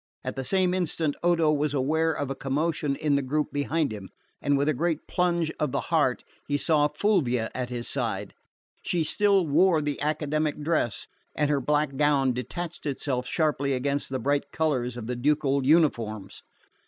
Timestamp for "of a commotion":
2.11-2.95